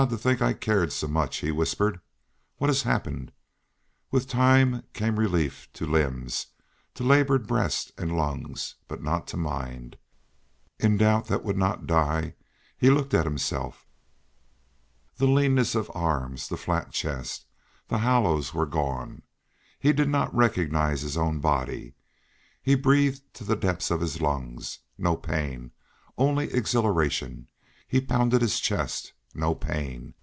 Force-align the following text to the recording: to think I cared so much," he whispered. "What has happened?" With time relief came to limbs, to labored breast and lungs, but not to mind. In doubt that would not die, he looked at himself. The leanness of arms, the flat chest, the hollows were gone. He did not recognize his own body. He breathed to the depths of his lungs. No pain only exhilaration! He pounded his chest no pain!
to 0.09 0.17
think 0.17 0.41
I 0.41 0.53
cared 0.53 0.91
so 0.91 1.07
much," 1.07 1.37
he 1.41 1.51
whispered. 1.51 1.99
"What 2.57 2.71
has 2.71 2.81
happened?" 2.81 3.31
With 4.09 4.27
time 4.27 4.81
relief 4.99 5.69
came 5.73 5.85
to 5.87 5.91
limbs, 5.91 6.47
to 6.95 7.03
labored 7.03 7.45
breast 7.45 7.91
and 7.99 8.17
lungs, 8.17 8.73
but 8.87 9.03
not 9.03 9.27
to 9.27 9.37
mind. 9.37 9.99
In 10.79 10.97
doubt 10.97 11.27
that 11.27 11.43
would 11.43 11.55
not 11.55 11.85
die, 11.85 12.33
he 12.79 12.89
looked 12.89 13.13
at 13.13 13.25
himself. 13.27 13.85
The 15.17 15.27
leanness 15.27 15.75
of 15.75 15.91
arms, 15.93 16.47
the 16.49 16.57
flat 16.57 16.91
chest, 16.91 17.45
the 17.87 17.99
hollows 17.99 18.55
were 18.55 18.65
gone. 18.65 19.21
He 19.77 19.93
did 19.93 20.09
not 20.09 20.33
recognize 20.33 21.03
his 21.03 21.15
own 21.15 21.39
body. 21.41 21.93
He 22.63 22.73
breathed 22.73 23.31
to 23.35 23.43
the 23.43 23.55
depths 23.55 23.91
of 23.91 24.01
his 24.01 24.19
lungs. 24.19 24.79
No 24.97 25.15
pain 25.15 25.69
only 26.17 26.51
exhilaration! 26.51 27.47
He 27.87 28.01
pounded 28.01 28.41
his 28.41 28.59
chest 28.59 29.13
no 29.33 29.55
pain! 29.55 30.13